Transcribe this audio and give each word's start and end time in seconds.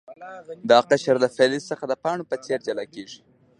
دا 0.69 0.79
قشر 0.89 1.15
له 1.23 1.29
فلز 1.35 1.63
څخه 1.71 1.83
د 1.87 1.93
پاڼو 2.03 2.23
په 2.31 2.35
څیر 2.43 2.59
جلا 2.67 2.85
کیږي. 2.93 3.19